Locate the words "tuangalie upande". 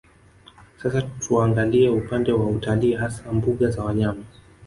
1.01-2.31